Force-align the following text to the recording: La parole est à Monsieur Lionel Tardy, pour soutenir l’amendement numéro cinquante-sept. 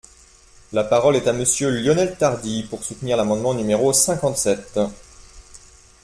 La 0.73 0.83
parole 0.83 1.15
est 1.17 1.27
à 1.27 1.31
Monsieur 1.31 1.69
Lionel 1.69 2.17
Tardy, 2.17 2.63
pour 2.63 2.83
soutenir 2.83 3.17
l’amendement 3.17 3.53
numéro 3.53 3.93
cinquante-sept. 3.93 4.79